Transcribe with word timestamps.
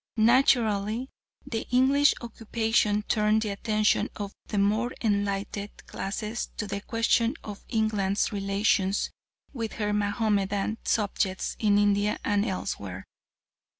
Naturally 0.17 1.11
the 1.45 1.67
English 1.69 2.15
occupation 2.21 3.03
turned 3.03 3.43
the 3.43 3.49
attention 3.49 4.09
of 4.15 4.31
the 4.47 4.57
more 4.57 4.91
enlightened 5.03 5.69
classes 5.85 6.49
to 6.57 6.65
the 6.65 6.81
question 6.81 7.35
of 7.43 7.63
England's 7.69 8.31
relations 8.31 9.11
with 9.53 9.73
her 9.73 9.93
Mahomedan 9.93 10.79
subjects 10.85 11.55
in 11.59 11.77
India 11.77 12.17
and 12.25 12.43
elsewhere. 12.47 13.05